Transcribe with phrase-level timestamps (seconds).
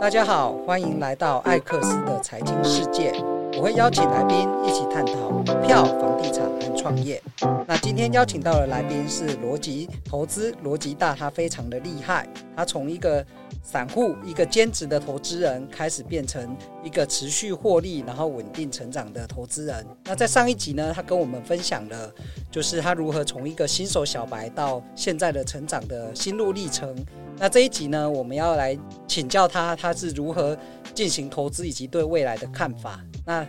[0.00, 3.12] 大家好，欢迎来到艾克斯的财经世界。
[3.56, 7.20] 我会邀请来宾一起探讨股票、房地产和创业。
[7.66, 12.28] 那今天邀请到的来宾是罗吉投资，罗吉大，他非常的厉害。
[12.54, 13.26] 他从一个
[13.62, 19.86] 散户、一个兼职的投资人，开始变成一个持续获利、然后稳定成长的投资人。
[20.04, 22.12] 那在上一集呢，他跟我们分享了，
[22.50, 26.96] 就是他如何从一个新手小白到现在的成长的心路历程。
[27.36, 28.76] 那这一集呢，我们要来
[29.06, 30.56] 请教他，他是如何
[30.94, 33.00] 进行投资以及对未来的看法。
[33.24, 33.46] 那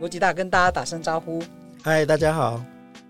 [0.00, 1.42] 罗吉大跟大家打声招呼。
[1.82, 2.62] 嗨，大家好，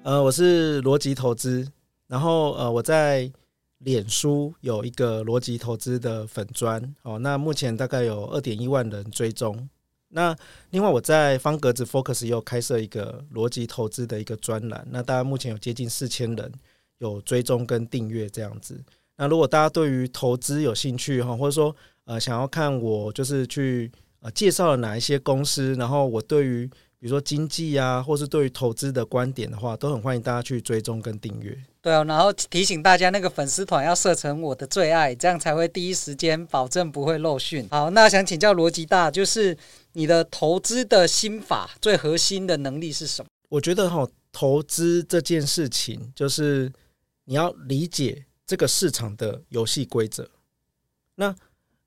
[0.03, 1.67] 呃，我是罗吉投资，
[2.09, 3.31] 然后呃，我在
[3.79, 9.69] 脸书有一个逻辑投资的粉专哦，那目前大概有二点一万人追踪。
[10.09, 10.35] 那
[10.71, 16.53] 另外我在方格子 Focus 又开设一个逻辑投资的一个专栏，那大家目前有接近四千人
[16.99, 18.83] 有追踪跟订阅这样子。
[19.17, 21.75] 那如果大家对于投资有兴趣哈，或者说
[22.05, 23.91] 呃想要看我就是去
[24.21, 31.57] 呃介绍了哪一些公司，然后我对于比如说经济啊，或是对于投资的观点的话，都很欢迎大家去追踪跟订阅。
[31.81, 37.67] 对啊，然后提醒大家那个粉丝团要设成我的最爱，这样才会第一时间保证不会漏讯。
[37.71, 39.57] 好，那想请教逻辑大，就是
[39.93, 43.29] 你的投资的心法最核心的能力是什么？
[43.49, 46.73] 我觉得哈，投资这件事情就是
[47.25, 48.25] 你要理解。
[48.49, 50.31] 这个市场的游戏规则，
[51.17, 51.35] 那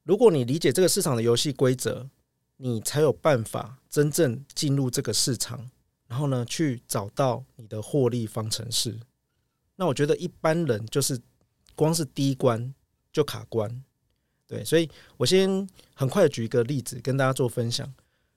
[0.03, 2.09] 如果你理解这个市场的游戏规则，
[2.57, 5.69] 你才有办法真正进入这个市场，
[6.07, 8.99] 然后呢，去找到你的获利方程式。
[9.75, 11.19] 那我觉得一般人就是
[11.75, 12.73] 光是第一关
[13.11, 13.83] 就卡关，
[14.45, 17.91] 对，所以我先很快的举一个例子跟大家做分享。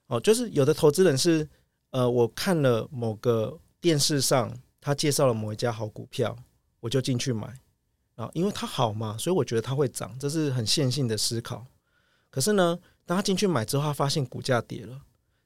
[0.07, 1.47] 哦，就是有的投资人是，
[1.91, 6.37] 呃，我看了某个电视上他介绍了某一家好股票，
[6.79, 7.59] 我就进去买。
[8.15, 11.65] 啊，因为它好嘛，所以我觉得它会涨，这是很线性的思考。
[12.29, 15.01] 可是呢，当他进去买之后，他发现股价跌了，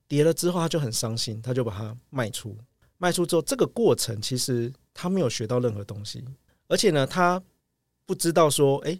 [0.07, 2.57] 跌了之后他就很伤心，他就把它卖出。
[2.97, 6.23] 卖出之后，这个过程其实他没有学到任何东西，
[6.67, 7.41] 而且呢，他
[8.05, 8.99] 不知道说，诶，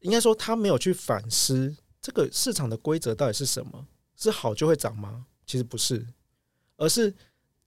[0.00, 3.86] 应该说他没有去反思这个市场的规则到底是什么？
[4.16, 5.26] 是好就会涨吗？
[5.46, 6.06] 其实不是，
[6.76, 7.14] 而是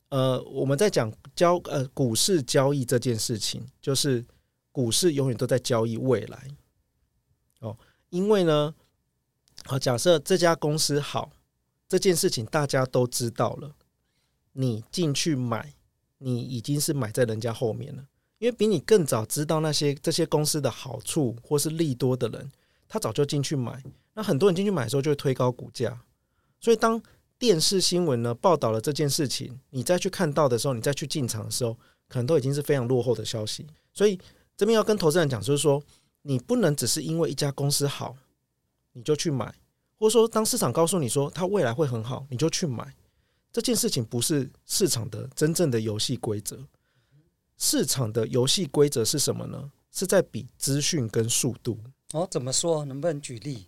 [0.09, 4.25] 呃，我们在讲交呃股市交易这件事情，就是。
[4.75, 6.47] 股市永远都在交易未来，
[7.59, 7.77] 哦，
[8.09, 8.73] 因为呢，
[9.65, 11.31] 好，假设这家公司好，
[11.87, 13.75] 这件事情大家都知道了，
[14.53, 15.73] 你进去买，
[16.17, 18.05] 你已经是买在人家后面了，
[18.39, 22.51] 因为比你更早知道那些这些公司的好处或是利多的人，
[22.87, 23.83] 他早就进去买，
[24.13, 26.01] 那很多人进去买的时候就会推高股价，
[26.59, 27.01] 所以当
[27.37, 31.73] 电视新闻呢报道了这件事情，你再去看到的时候，你再去进场的时候，
[32.07, 34.19] 可能都已经是非常落后的消息，所以。
[34.55, 35.81] 这边要跟投资人讲，就是说，
[36.21, 38.15] 你不能只是因为一家公司好，
[38.91, 39.51] 你就去买，
[39.97, 42.95] 或者说，当市场告诉你说它未来会很好，你就去买，
[43.51, 46.59] 这件事情不是市场的真正的游戏规则。
[47.57, 49.71] 市场的游戏规则是什么呢？
[49.91, 51.79] 是在比资讯跟速度。
[52.11, 52.83] 哦，怎么说？
[52.85, 53.67] 能不能举例？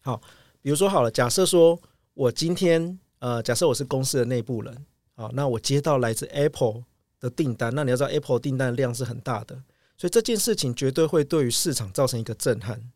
[0.00, 0.20] 好，
[0.60, 1.80] 比如说好了，假设说
[2.12, 4.86] 我今天，呃，假设我是公司的内部人，
[5.16, 6.84] 好，那我接到来自 Apple
[7.18, 9.54] 的订单，那你要知道 Apple 订单的量是很大的。
[9.96, 12.90] 所以这件事情绝对会对于市场造成一个震撼。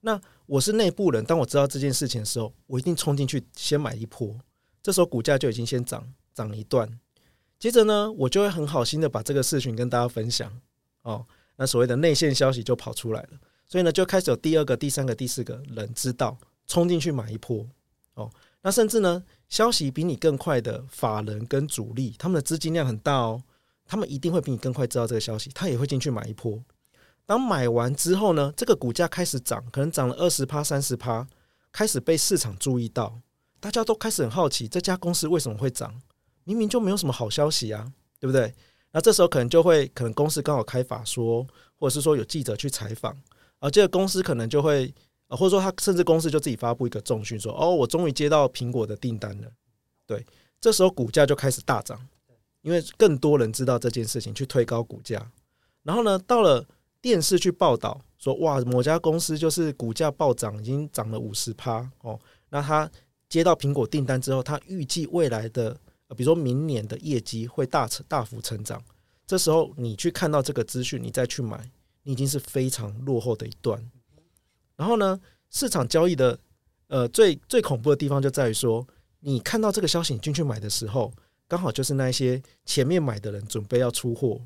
[0.00, 4.34] 那我是内部人，当我知道这件事情的时候，我一定冲进去先买一波。
[4.82, 6.88] 这时候股价就已经先涨涨一段。
[7.58, 10.50] 接着呢，我就会很好心的把这个事情跟大家分享。
[11.02, 11.22] 哦，
[11.56, 13.28] 那所谓的内线消息就跑出来了。
[13.66, 17.66] 所以呢，就开始有第二个、第三个、第四个人知道，冲进去买一波。
[18.14, 18.30] 哦，
[18.62, 23.42] 那甚至呢，消息比你更快的法人跟主力，他们的资金量很大哦。
[23.84, 26.58] 他们一定会比你更快知道这个消息，他也会进去买一波。
[27.28, 31.28] 当买完之后呢，这个股价开始涨，可能涨了二十趴、三十趴，
[31.70, 33.20] 开始被市场注意到，
[33.60, 36.00] 大家都开始很好奇这家公司为什么会涨？
[36.44, 38.54] 明明就没有什么好消息啊，对不对？
[38.92, 41.46] 那这时候可能就会，可能公司刚好开法说，
[41.76, 43.14] 或者是说有记者去采访，
[43.58, 44.90] 而这个公司可能就会，
[45.28, 49.52] 或者说他甚至公司就自己发布一个重讯说：“哦，我终于接到苹果的订单了。”
[50.08, 50.24] 对，
[50.62, 52.00] 这时候股价就开始大涨。
[52.62, 55.30] 因为更多人知道这件事情，去推高股价，
[55.82, 56.66] 然后呢，到了
[57.00, 62.18] 电视去报道说，哇，某家公司就是股价暴涨，已经涨了五十趴哦。
[62.50, 62.90] 那他
[63.28, 65.72] 接到苹果订单之后，他预计未来的，
[66.16, 68.82] 比如说明年的业绩会大成大幅成长。
[69.26, 71.70] 这时候你去看到这个资讯，你再去买，
[72.02, 73.82] 你已经是非常落后的一段。
[74.76, 76.38] 然后呢，市场交易的
[76.88, 78.86] 呃最最恐怖的地方就在于说，
[79.20, 81.12] 你看到这个消息，你进去买的时候。
[81.50, 84.38] 刚好就是那些前面买的人准备要出货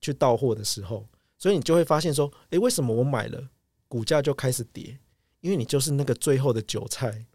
[0.00, 1.04] 去到货的时候，
[1.38, 3.48] 所以你就会发现说，诶，为什么我买了
[3.86, 4.98] 股价就开始跌？
[5.40, 7.26] 因为你就是那个最后的韭菜。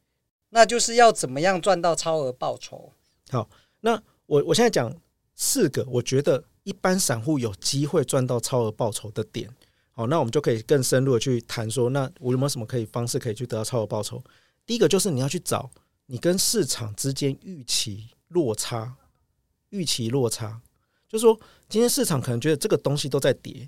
[0.49, 2.91] 那就是要怎么样赚到超额报酬？
[3.31, 4.93] 好，那我我现在讲
[5.33, 9.49] 四个，我觉得一般散户有机会赚到超额报酬的点。
[9.91, 14.21] 好，那我们就可以更深入的去谈说，那我有没有什么可以方式可以去得到超额报酬？
[14.65, 15.71] 第一个就是你要去找
[16.05, 18.95] 你跟市场之间预期落差，
[19.69, 20.61] 预期落差，
[21.07, 23.67] 就是说今天市场可能觉得这个东西都在跌，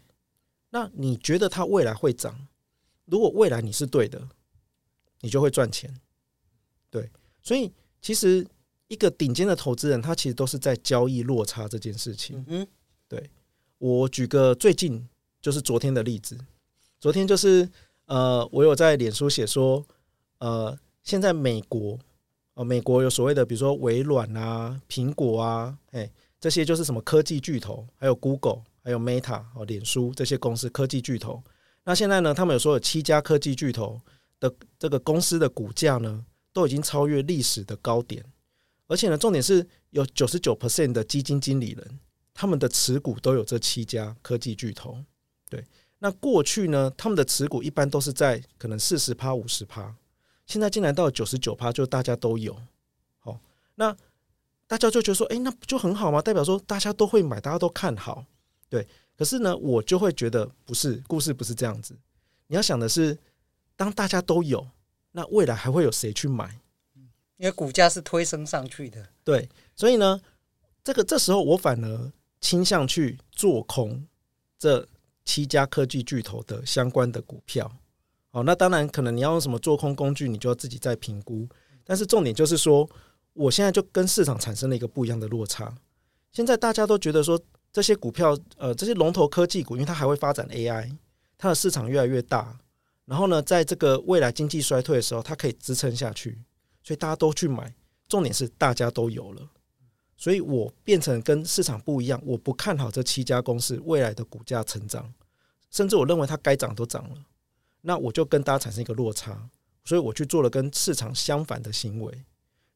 [0.76, 2.48] 那你觉得它未来会涨？
[3.06, 4.28] 如果未来你是对的，
[5.22, 5.90] 你就会赚钱。
[6.90, 7.10] 对，
[7.42, 8.46] 所以其实
[8.90, 12.44] 一个顶尖的投资人，他其实都是在交易落差这件事情。
[12.50, 12.68] 嗯，
[13.08, 13.30] 对，
[13.78, 15.08] 我举个最近
[15.42, 16.38] 就是昨天的例子，
[17.00, 17.70] 昨天就是
[18.08, 19.82] 呃，我有在脸书写说，
[20.40, 21.98] 呃，现在美国，
[22.56, 31.44] 呃，美国有所谓的，比如说微软啊、苹果啊，哎，这些就是什么科技巨头，还有 Google，还有 Meta 哦，脸书这些公司科技巨头。
[31.84, 34.00] 那现在呢，他们有说有七家科技巨头
[34.40, 36.24] 的这个公司的股价呢，
[36.54, 38.24] 都已经超越历史的高点，
[38.86, 42.00] 而且呢，重点是有九十九 percent 的基金经理人，
[42.32, 45.04] 他们的持股都有这七家科技巨头。
[45.50, 45.66] 对，
[45.98, 49.96] 那过去呢，他们的持股一般都是在可能四十趴、五十趴，
[50.46, 52.56] 现在竟然到九十九趴，就大家都有。
[53.18, 53.40] 好，
[53.74, 53.92] 那
[54.68, 56.22] 大家就觉得说，哎，那不就很好吗？
[56.22, 58.26] 代表说大家都会买，大家都看好。
[58.70, 61.96] 对，可是呢，我就会觉得不是，故事不是这样子。
[62.48, 63.18] 你要想的是，
[63.76, 64.68] 当大家都有。
[65.12, 66.60] 那未来还会有谁去买？
[67.38, 69.08] 因为股价是推升上去的。
[69.24, 70.20] 对，所以呢，
[70.84, 74.06] 这个这时候我反而倾向去做空
[74.58, 74.86] 这
[75.24, 77.72] 七家科技巨头的相关的股票。
[78.32, 81.48] 哦，那当然可能你要用什么做空工具，你就要自己再评估。
[81.86, 82.90] 但是重点就是说，
[83.32, 85.74] 我现在就跟市场产生了一个不一样的落差。
[86.34, 87.42] 现在大家都觉得说，
[87.76, 90.90] 这些股票，呃，这些龙头科技股，因为它还会发展 AI，
[91.38, 92.58] 它的市场越来越大。
[93.04, 96.40] 然后呢，在这个未来经济衰退的时候，它可以支撑下去，
[96.82, 97.76] 所以大家都去买。
[98.08, 99.42] 重点是大家都有了，
[100.16, 102.18] 所以我变成跟市场不一样。
[102.24, 105.14] 我不看好这七家公司未来的股价成长，
[105.70, 107.18] 甚至我认为它该涨都涨了，
[107.82, 109.50] 那我就跟大家产生一个落差，
[109.84, 112.24] 所以我去做了跟市场相反的行为。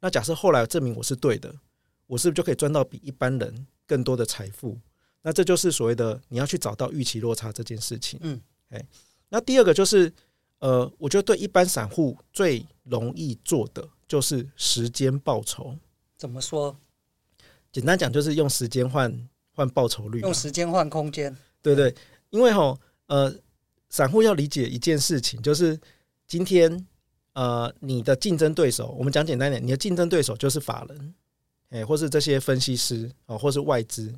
[0.02, 1.56] 那假设后来证明我是对的，
[2.06, 4.78] 我是不是就可以赚到比一般人更多的财富？
[5.22, 8.20] 那这就是所谓的你要去找到预期落差这件事情。
[8.24, 8.40] 嗯，
[8.70, 8.86] 哎。
[9.32, 10.12] 那第二个就是，
[10.58, 15.78] 呃，我觉得对一般散户最容易做的就是时间报酬。
[16.18, 16.76] 怎么说？
[17.72, 21.38] 简单讲就是用时间换换报酬率，用时间换空间。
[21.62, 21.94] 对对，
[22.32, 23.32] 因为吼，呃，
[23.90, 25.80] 散户要理解一件事情，就是
[26.26, 26.88] 今天，
[27.34, 31.14] 呃，你的竞争对手，我们讲简单点，你的竞争对手就是法人，
[31.70, 34.18] 哎，或是这些分析师哦，或是外资啊，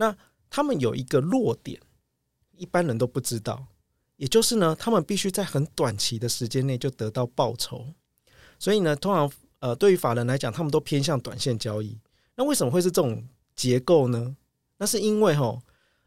[0.00, 0.16] 那
[0.48, 1.80] 他们有一个弱点，
[2.56, 3.66] 一般人都不知道。
[4.16, 7.84] 也就是呢，他们必须在很短期的时间内就得到报酬，
[8.58, 9.30] 所以呢，通常
[9.60, 11.98] 呃，对于法人来讲，他们都偏向短线交易。
[12.36, 13.22] 那为什么会是这种
[13.54, 14.36] 结构呢？
[14.78, 15.60] 那是因为哈，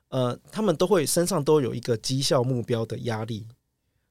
[0.09, 3.45] 呃，他们都会身上都有一个绩效目标的压力。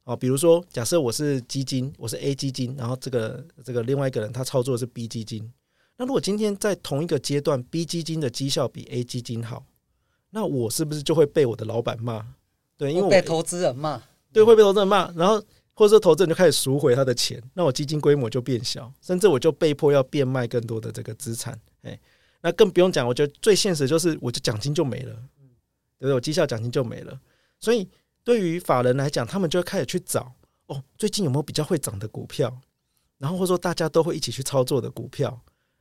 [0.04, 5.52] 哦，比如说，假设我是基金，我是 A 基金，然后这个这个另外一个人他操作是 B 基金。
[5.98, 9.66] 那如果今天在同一个阶段，B 基金的绩效比 A 基金好，
[10.30, 12.24] 那我是不是就会被我的老板骂？
[12.76, 14.00] 对，因为我被投资人骂，
[14.32, 15.42] 对，会被投资人骂，然后
[15.74, 21.98] 或者说投资人就开始赎回他的钱，那我基金规模就变小，甚至我就被迫要变卖更多的这个资产，哎，
[22.40, 25.12] 那更不用讲，我觉得最现实就是我的奖金就没了，
[25.98, 26.14] 对不对？
[26.14, 27.20] 我绩效奖金就没了，
[27.58, 27.88] 所以
[28.24, 30.32] 对于法人来讲，他们就会开始去找
[30.66, 32.56] 哦，最近有没有比较会涨的股票，
[33.18, 35.38] 然后或者说大家都会一起去操作的股票，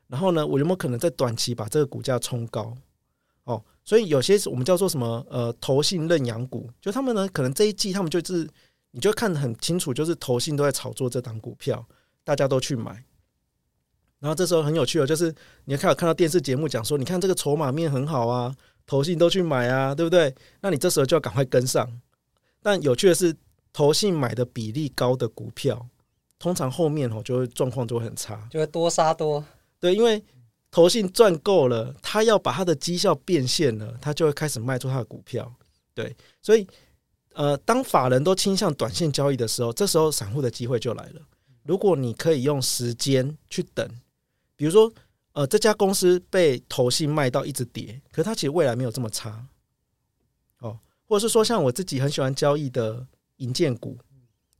[0.07, 2.75] 然后呢，我有没有可能在短期把这个股价冲高？
[3.49, 8.47] 哦，所以有些我们叫做什么呃，投信认养股，就他们呢，可能这一季他们就是，
[8.91, 11.83] 你就看得很清楚，就是投信都在炒作这档股票，
[12.23, 13.03] 大家都去买。
[14.19, 15.33] 然后这时候很有趣哦，就是
[15.65, 20.35] 你看有看到电视节目讲说，你看这个筹码面很好啊，投信都去买啊，对不对？
[20.61, 21.89] 那你这时候就要赶快跟上。
[22.61, 23.35] 但有趣的是，
[23.73, 25.87] 投信买的比例高的股票，
[26.37, 29.43] 通常后面哦就会状况就会很差，就会多杀多。
[29.79, 30.23] 对，因为。
[30.71, 35.51] 投信赚够了，他要把他的绩效变现了，他就会开始卖出他的股票。
[35.95, 36.67] 对，所以
[37.33, 41.21] 呃，当法人都倾向短线交易的时候，这时候散户的机会就来了。
[41.63, 43.87] 如果你可以用时间去等，
[44.55, 44.91] 比如说
[45.33, 49.45] 呃，这家公司被投信卖到一直跌，可是它其实未来没有这么差。
[50.59, 53.05] 哦，或者是说像我自己很喜欢交易的
[53.37, 53.97] 银建股，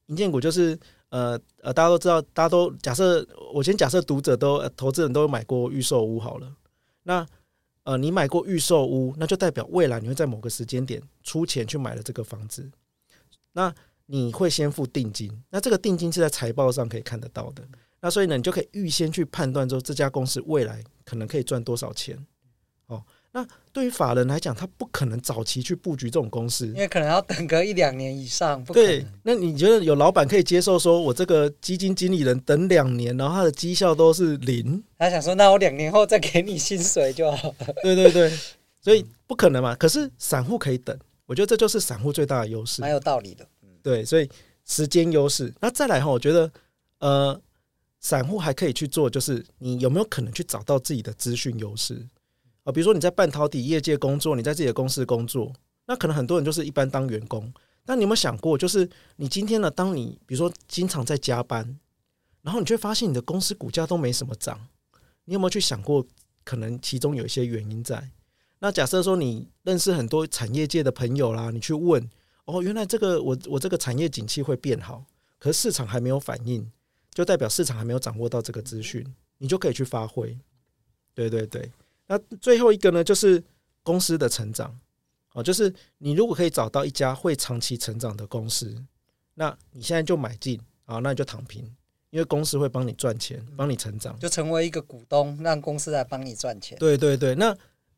[0.07, 0.79] 银建股就是。
[1.09, 6.55] 呃呃，大家都知道，大家都假设，我先假设读者都、呃、投资人都买过预售屋好了。
[7.03, 7.25] 那
[7.83, 12.69] 呃，你买过预售屋，那就代表未来你会在某个时间点出钱去买了这个房子。
[13.53, 13.73] 那
[14.05, 17.63] 你会先付定金，那这个定金是在财报上可以看得到的。
[18.01, 22.17] 那所以呢，你就可以预先去判断说这家公司未来可能可以赚多少钱。
[23.31, 28.63] 哦，那对于法人来讲，他不可能早期去布局这种公司，因为可能要等个一两年以上。
[28.65, 34.83] 对，那你觉得有老板可以接受说，我这个基金经理人等两年，然后他的绩效都是零？
[34.97, 37.73] 他想说，那我两年后再给你薪水就好了。
[37.83, 38.31] 对对对，
[38.81, 39.75] 所以不可能嘛。
[39.75, 43.47] 可是散户可以等，我觉得这就是散户最大的优势，蛮有道理的。
[43.83, 44.29] 对，所以
[44.65, 45.53] 时间优势。
[45.61, 46.51] 那再来哈，我觉得
[46.99, 47.41] 呃。
[48.01, 52.01] 散户还可以去做，就是你有没有可能去找到自己的资讯优势
[52.63, 52.71] 啊？
[52.71, 55.53] 比如说你在半导体业界工作，你在自己的公司工作，
[55.85, 57.51] 那可能很多人就是一般当员工。
[57.85, 61.79] 但你有没有想过，就是你今天呢，当你比如说经常在加班，
[62.41, 64.67] 然后你就会发现你的公司股价都没什么涨，
[65.25, 66.05] 你有没有去想过，
[66.43, 68.11] 可能其中有一些原因在？
[68.59, 72.09] 那假设说你认识很多产业界的朋友啦，你去问
[72.45, 75.05] 哦，原来这个我我这个产业景气会变好，
[75.39, 76.71] 可是市场还没有反应。
[77.11, 79.03] 就代表市场还没有掌握到这个资讯，
[79.39, 80.37] 你就可以去发挥。
[81.13, 81.69] 对对对，
[82.09, 83.41] 那最后一个呢，就是
[83.83, 84.75] 公司的成长
[85.33, 88.75] 哦，就是你如果可以找到一家会长期成长的公司，
[89.35, 91.63] 那你现在就买进啊，那你就躺平，
[92.09, 96.75] 因为公司会帮你赚钱，帮你成长，就成为一个股东，让公司来帮你赚钱。
[96.79, 97.55] 对对对，那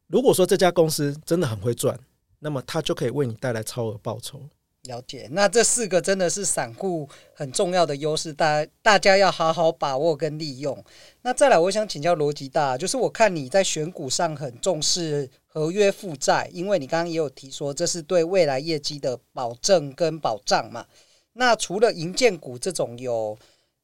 [0.08, 1.98] 如果说这家公司真的很会赚，
[2.39, 4.41] 那么它就可以为你带来超额报酬。
[4.84, 10.84] 了解，那这四个真的是散户很重要的优势，大家大家要好好把握跟利用。
[11.22, 20.86] 那再来，我想请教罗吉大，就是我看你在选股上很重视合约负债，因为你刚刚也有提说这是对未来业绩的保证跟保障嘛。
[21.34, 23.38] 那除了银建股这种有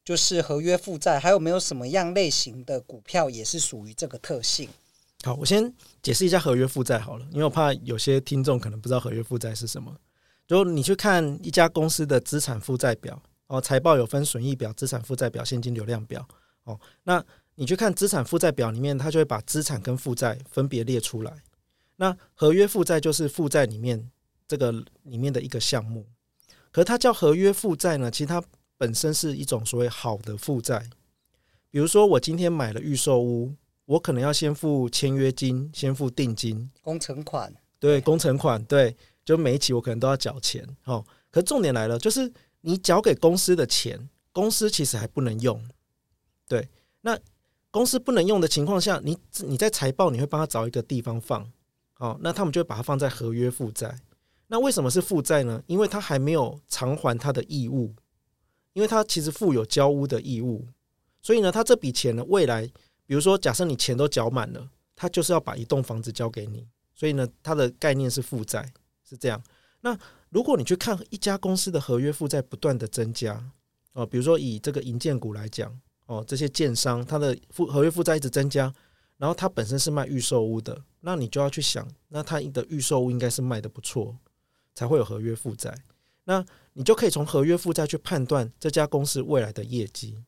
[0.04, 4.68] 就是合约负债，还有没有什么样类型的股票也是属于这个特性？
[5.24, 9.96] 好，我先解释一下合约负债好了，因为我怕有些听众可能不知道合约负债是什么。
[10.48, 16.26] 就你去看一家公司的资产负债表哦，财报有分损益表、资产负债表、现金流量表
[16.64, 16.80] 哦。
[17.04, 17.24] 那
[17.56, 21.44] 你去看资产负债表里面，它就会把资产跟负债分别列出来。
[21.98, 24.10] 那合约负债就是负债里面
[24.48, 24.72] 这个
[25.04, 26.06] 里面的一个项目，
[26.72, 28.42] 可是它叫合约负债呢，其实它
[28.78, 30.88] 本身是一种所谓好的负债。
[31.70, 33.54] 比如说我今天买了预售屋，
[33.86, 38.96] 我可能要先付签约金，先付定金、工程款，对，工程款，对。
[39.28, 42.32] 就每一期我可能都要缴钱，哦，可重点来了，就是
[42.62, 45.62] 你缴给公司的钱，公司其实还不能用，
[46.48, 46.70] 对，
[47.02, 47.20] 那
[47.70, 51.46] 公司不能用的情况下，你你在财报你会帮他找一个地方放，
[51.98, 54.00] 哦，那他们就会把它放在合约负债。
[54.48, 55.62] 那为什么是负债呢？
[55.68, 57.94] 因为他还没有偿还他的义务，
[58.72, 60.66] 因为他其实负有交屋的义务，
[61.22, 62.66] 所以呢，他这笔钱呢，未来
[63.06, 66.66] 比如说假设你钱都缴满了，他就是要把一栋房子交给你，
[66.96, 68.72] 所以呢，它的概念是负债。
[69.08, 69.42] 是这样，
[69.82, 69.98] 那
[70.30, 73.42] 如果你去看一家公司的合约负债不断的增加
[73.94, 75.74] 哦，比如说以这个银建股来讲
[76.08, 78.74] 哦，这些建商它的负合约负债一直增加，
[79.18, 84.18] 然后它本身是卖预售屋的，那你就要去想，那它的预售屋应该是卖得不错，
[84.76, 85.74] 才会有合约负债。
[86.26, 90.22] 那你就可以从合约负债去判断这家公司未来的业绩，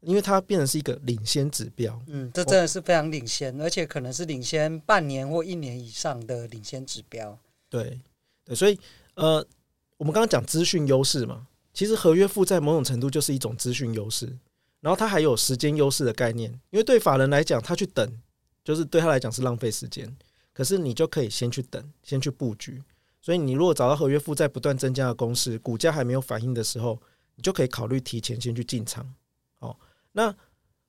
[0.00, 2.02] 因为它变成是一个领先指标。
[2.08, 7.38] 嗯，这真的是非常领先，而且可能是领先半年或一年以上的领先指标。
[7.70, 7.98] 对，
[8.44, 8.78] 对，所以
[9.14, 9.36] 呃，
[9.96, 14.26] 我们刚刚讲资讯优势嘛，其实合约负债某种程度就是一种资讯优势，
[14.80, 18.20] 然后它还有时间优势的概念，因为对法人来讲，他去等，
[18.64, 20.14] 就是对他来讲是浪费时间，
[20.52, 22.82] 可是你就可以先去等，先去布局，
[23.20, 27.00] 所以你如果找到合约负债不断增加的公司，股价还没有反应的时候，
[27.36, 29.14] 你就可以考虑提前先去进场。
[29.60, 29.76] 哦，
[30.12, 30.34] 那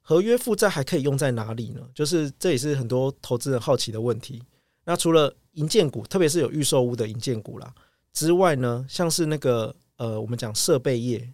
[0.01, 1.81] 合约负债还可以用在哪里呢？
[1.93, 4.41] 就是这也是很多投资人好奇的问题。
[4.91, 7.73] 那除了银建股，特别是有预售屋的银建股啦
[8.11, 11.33] 之外呢，像是那个呃，我们讲设备业，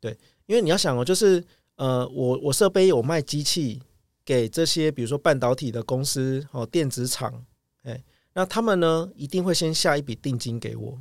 [0.00, 1.44] 对，因为你要想哦，就是
[1.76, 3.80] 呃，我我设备业，我卖机器
[4.24, 7.46] 给这些，比如说半导体的公司哦，电子厂，
[7.84, 10.98] 哎，那他们呢一定会先下一笔定金给我，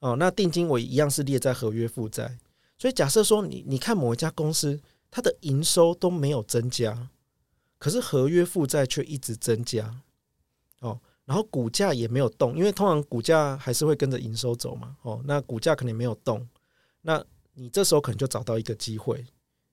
[0.00, 2.36] 哦，那定金我一样是列在合约负债，
[2.76, 4.80] 所以假设说你你看某一家公司，
[5.12, 7.08] 它的营收都没有增加，
[7.78, 10.00] 可是合约负债却一直增加，
[10.86, 10.98] 哦。
[11.24, 14.96] 然后股价也没有动，因为通常股价还是会跟着营收走嘛。
[15.02, 16.46] 哦，那股价可能没有动，
[17.02, 17.20] 那
[17.54, 19.26] 你这时候可能就找到一个机会，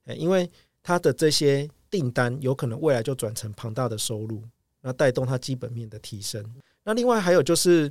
[0.06, 0.50] 哎，因为
[0.82, 4.42] 它的这些订单有可能未来就转成庞大的收入，
[4.82, 6.44] 那带动它基本面的提升。
[6.84, 7.88] 那另外还有就是，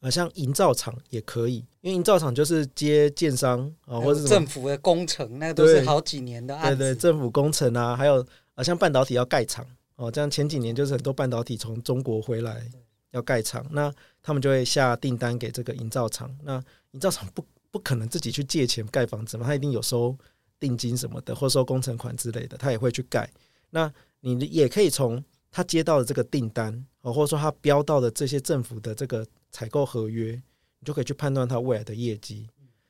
[0.00, 6.76] 呃，像营造厂也可以，因为营造厂就是接建商啊，或者政府的工程，那都是好几年的案子。
[6.76, 8.22] 对对，政府工程啊，还有
[8.54, 9.66] 啊，像半导体要盖厂。
[10.00, 12.66] 哦，这样前几年就是很多半导体从中国回来，
[13.10, 13.92] 要盖厂，那
[14.22, 16.34] 他们就会下订单给这个营造厂。
[16.42, 16.54] 那
[16.92, 20.16] 营造厂不不可能自己去借钱盖房子嘛，他一定有收
[20.58, 23.30] 定金什么的，或收工程款之类的，他也会去盖。
[23.68, 30.32] 那你也可以从他接到的这个订单，哦或者说他标到的这些政府的这个采购合约，
[30.78, 32.48] 你就可以去判断他未来的业绩。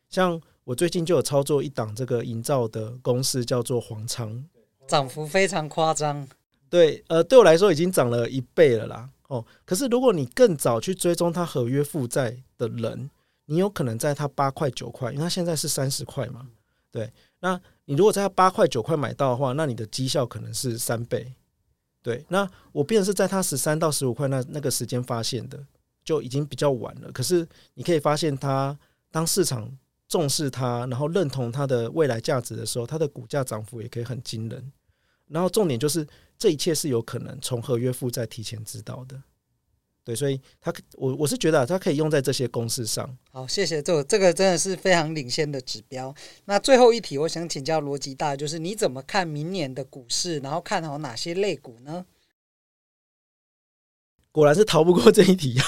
[0.09, 4.45] 像我最近就有操作一档这个营造的公司，叫做黄昌，
[4.87, 6.29] 涨幅非常夸张。
[6.71, 9.11] 对，呃，对我来说已经涨了一倍了啦。
[9.27, 13.11] 哦，可是如果你更早去追踪他合约负债的人，
[13.47, 16.49] 你有可能在他八块九块，因为他现在是三十块嘛。
[16.93, 21.33] 对，那你如果在他八块九块买到的话，那你的绩效可能是三倍。
[22.03, 25.59] 对，那我变是在他十三到十五块那那个时间发现的，
[26.05, 27.13] 就已经比较晚了。
[27.13, 28.77] 可是你可以发现，他
[29.11, 29.71] 当市场
[30.09, 34.73] 重视他，然后认同他的未来价值的时候，他的股价涨幅也可以很惊人。
[35.31, 36.07] 然后重点就是，
[36.37, 39.23] 这一切是有可能从合约负债提前知道的，
[40.05, 43.17] 对，所以他我我是觉得他可以用在这些公式上。
[43.31, 46.13] 好，谢谢，这这个真的是非常领先的指标。
[46.45, 52.05] 那最后一题，我想请教罗辑大，就是你怎么看明年的股市，然后看好哪些类股呢？
[54.33, 55.59] 果然是逃不过这一题。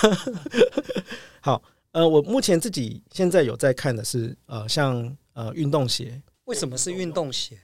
[1.40, 6.20] 好，呃，我目前自己现在有在看的是，呃，像呃运动鞋。
[6.44, 7.58] 为什么是运动鞋？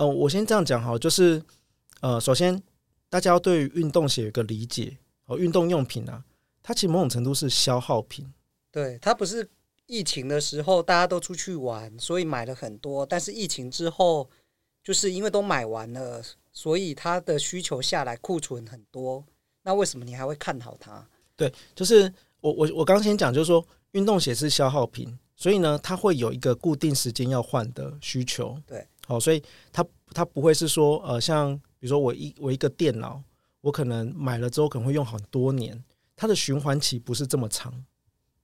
[0.00, 1.42] 呃，我先这样讲哈，就是
[2.00, 2.58] 呃，首先
[3.10, 6.24] 大家要对于运动鞋有个理解哦，运动用品啊，
[6.62, 8.26] 它其实某种程度是消耗品。
[8.72, 9.46] 对，它不是
[9.84, 14.26] 疫情的时候大家都出去玩，所以买了很多，但是疫情之后，
[14.82, 19.22] 就是因为都买完了，所以它的需求下来，库存很多。
[19.64, 21.06] 那为什么你还会看好它？
[21.36, 28.58] 对，就是我我我刚先讲，就是说运动鞋是消耗品，所以呢，它会有一个固定时间要换的需求。
[28.66, 28.86] 对。
[29.10, 33.20] 哦，所以它它不会是说，呃，像比如说我一我一个电脑，
[33.60, 35.82] 我可能买了之后可能会用很多年，
[36.14, 37.74] 它的循环期不是这么长。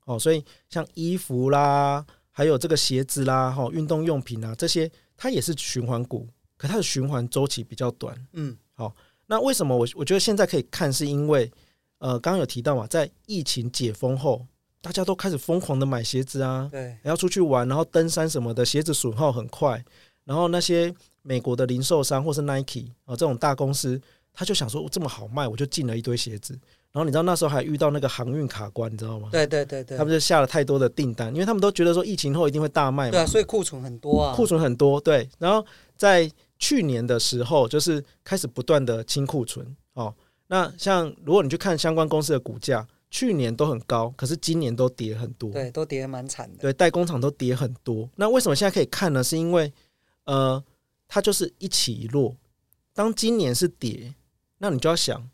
[0.06, 8.16] 哦，所以像衣服啦，还有这个鞋子啦，哈，运动用品啊这些，它也是循环股，可它的循环周期比较短。
[8.32, 8.94] 嗯，好，
[9.26, 11.50] 那为什么我我觉得现在可以看，是因为
[11.98, 14.46] 呃，刚刚有提到嘛，在疫情解封后，
[14.80, 19.84] 大家都开始疯狂的买鞋子啊，对，然后出去玩，然后登山什么的，鞋子损耗很快。
[20.26, 23.98] 然后那些美国的零售商或是 Nike 啊这种大公司，
[24.34, 26.52] 他就想说，我这么好卖，我就进了一堆鞋子。
[26.92, 29.28] 然后你知道那时候还遇到那个航运卡关，你知道吗？
[29.30, 33.10] 对对对对，他们就下了太多的订单，因为他们都觉得说疫情后一定会大卖嘛。
[33.12, 35.00] 对啊，所以库存很多啊，库存很多。
[35.00, 35.64] 对，然后
[35.96, 40.12] 在去年的时候，就是开始不断的清库存哦。
[40.48, 45.50] 那像如果你去看相关公司的股价，去年都很高，可是今年都跌很多。
[45.50, 46.62] 对，都跌蛮惨的。
[46.62, 48.08] 对，代工厂都跌很多。
[48.16, 49.22] 那为什么现在可以看呢？
[49.22, 49.70] 是因为
[50.26, 50.62] 呃，
[51.08, 52.36] 它就是一起一落。
[52.92, 54.14] 当今年是跌，
[54.58, 55.28] 那你就要想，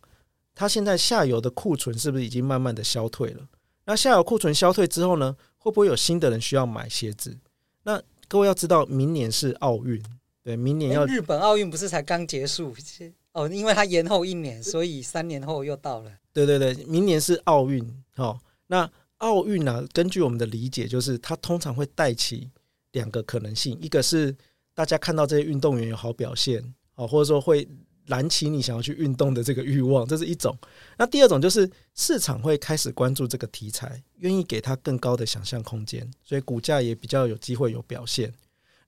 [0.55, 3.48] 它现在下游的库存是不是已经慢慢的消退了？
[3.85, 7.38] 那下游库存消退之后呢，会不会有新的人需要买鞋子？
[7.85, 10.02] 那各位要知道，明年是奥运，
[10.42, 12.74] 对，明年要日本奥运不是才刚结束
[13.33, 16.12] 哦，因为它延后一年，所以三年后又到了。
[16.33, 18.38] 对对对，明年是奥运哦。
[18.66, 22.50] 那奥运呢，根据我们的理解，就是它通常会带起
[22.90, 24.37] 两个可能性，一个是。
[24.75, 26.63] 大家看到这些运动员有好表现，
[26.95, 27.69] 哦，或者说会
[28.07, 30.57] 燃起你想要去运动的这个欲望， 这是一种。
[30.99, 38.33] 那第二种就是市场会开始关注这个题材，愿意给他更高的想象空间，所以股价也比较有机会有表现。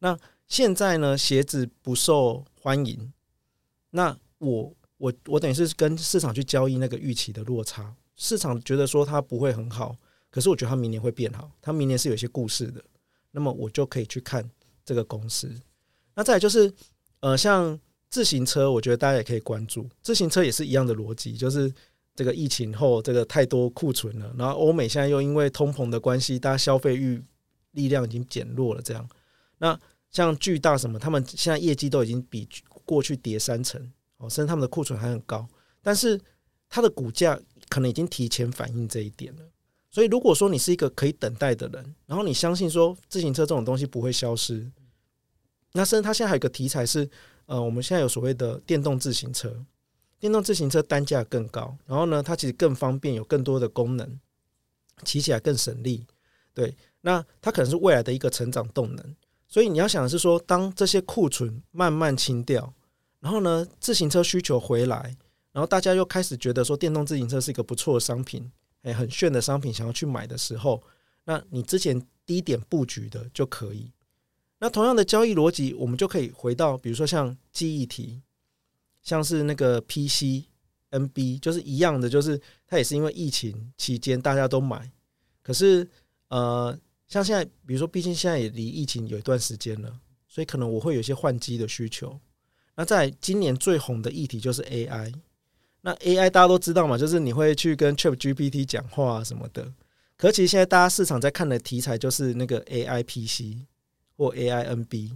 [0.00, 0.18] 那
[0.48, 3.12] 现在呢，鞋子不受欢迎，
[3.90, 7.94] 那我我我等于是跟市场去交易那个预期的落差。
[8.16, 9.96] 市场觉得说它不会很好，
[10.30, 12.82] 可是我觉得它明年会变好，它明年是有些故事的，
[13.30, 14.48] 那么我就可以去看
[14.84, 15.52] 这个公司。
[16.14, 16.72] 那再来就是，
[17.20, 19.88] 呃，像自行车，我觉得大家也可以关注。
[20.02, 21.72] 自行车也是一样的逻辑，就是
[22.14, 27.22] 这个疫情后，这个太多库存了，然后欧美现在又因为通膨的关系，大家消费欲
[27.72, 28.80] 力量已经减弱了。
[28.80, 29.08] 这样，
[29.58, 29.78] 那
[30.10, 32.48] 像巨大什么，他们现在业绩都已经比
[32.84, 33.80] 过去跌三成，
[34.18, 35.44] 哦，甚至他们的库存还很高，
[35.82, 36.20] 但是
[36.68, 37.36] 它的股价
[37.68, 39.42] 可能已经提前反映这一点了。
[39.90, 44.70] 所以，如果说你是一个可以等待的人，然后你相信说自行车这种东西不会消失。
[45.76, 47.08] 那甚至它现在还有一个题材是，
[47.46, 49.52] 呃，我们现在有所谓的电动自行车，
[50.20, 54.18] 电动自行车单价更高，然后呢，它其实更方便，有更多的功能，
[55.02, 56.06] 骑起来更省力。
[56.54, 59.16] 对，那它可能是未来的一个成长动能。
[59.48, 62.72] 所以你要想的是说，当这些库存慢慢清掉，
[63.18, 65.16] 然后呢，自行车需求回来，
[65.50, 68.48] 然后大家又开始觉得说电动自行车是一个不错的商品，
[68.82, 70.80] 诶，很炫的商品，想要去买的时候，
[71.24, 73.90] 那你之前低点布局的就可以。
[74.64, 78.22] 那同样的交易逻辑，我们就可以回到，比如说像记忆体，
[79.02, 80.44] 像是那个 PC、
[80.90, 84.90] NB，就是一样的，就是它也是因为疫情期间大家都买，
[85.42, 85.86] 可是
[86.28, 86.74] 呃，
[87.06, 92.18] 像现在，比如说，毕竟现在也离疫情有一段时间了，所以可能我会有一些换机的需求。
[92.74, 95.12] 那在今年最红的议题就是 AI，
[95.82, 99.70] 那 AI 大家都知道嘛，就是你会去跟 ChatGPT 讲话啊什么的。
[100.16, 103.66] 可其实现在大家市场在看的题材就是那个 AI PC
[104.16, 105.12] 或 AI NB，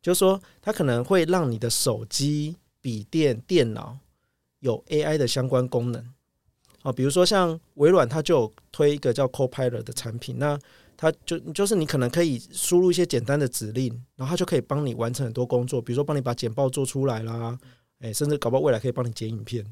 [0.00, 3.98] 就是说它可能会让你的手机、笔电、电脑
[4.60, 6.04] 有 AI 的相关功能。
[6.82, 10.58] 哦，比如说像微软，它就有推一个叫 Copilot 的产品，那
[10.96, 17.58] 它就就是你可能可以输入一些简单的指令，然后它就可以帮你完成很多工作，比如说帮你把简报做出来啦，
[18.00, 19.64] 诶，甚至搞不好未来可以帮你剪影片、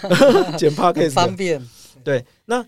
[0.58, 1.64] 剪 Podcast 方便。
[2.02, 2.66] 对，那。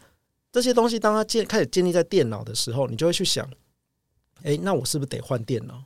[0.50, 3.46] 这些东西，当它建开始建立在电脑的时候，你就会去想，
[4.42, 5.84] 诶，那我是不是得换电脑？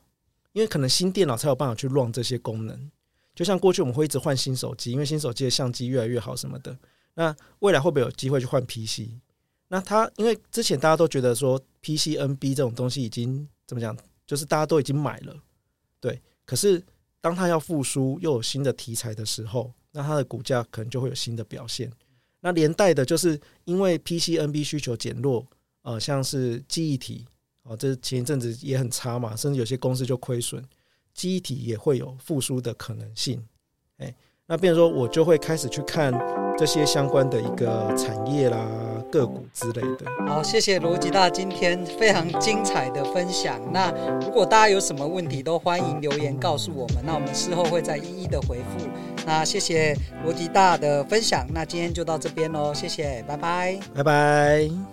[0.52, 2.90] 因为可能新电脑才有办法去 run 这些功能。
[3.34, 6.76] 就像过去我们会一直换新手机，因为新手机的相机越来越好什么的。
[7.14, 9.08] 那未来会不会有机会去换 PC？
[9.68, 15.34] 那它因为之前大家都觉得说 PCNB 这种东西已经怎么讲，就是大家都已经买了，
[15.98, 16.20] 对。
[16.44, 16.82] 可是
[17.22, 21.90] 当它要复苏又有新的题材的时候，那它的股价可能就会有新的表现。
[22.40, 25.46] 那连带的就是因为 PCNB 需求减弱，
[25.82, 27.24] 呃，像是记忆体
[27.64, 30.62] 哦，这前一阵子也很差嘛，甚至有些公司就亏损，
[31.14, 33.42] 机体也会有复苏的可能性。
[33.98, 34.12] 哎，
[34.46, 36.12] 那变成说我就会开始去看
[36.58, 38.58] 这些相关的一个产业啦、
[39.12, 40.06] 个股之类的。
[40.26, 43.60] 好，谢谢罗吉大今天非常精彩的分享。
[43.72, 48.88] 那如果大家有什么问题，都欢迎留言告诉我们，那我们事后会再一一的回复。
[49.24, 54.91] 那谢谢罗吉大的分享，那今天就到这边喽，谢谢，拜拜，拜拜。